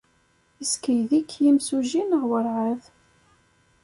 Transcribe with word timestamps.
Yessekyed-ik 0.59 1.29
yimsujji 1.43 2.01
neɣ 2.03 2.23
werɛad? 2.29 2.81